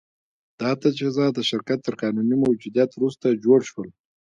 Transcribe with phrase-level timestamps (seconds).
[0.61, 3.89] دا تجهیزات د شرکت تر قانوني موجودیت وروسته جوړ شول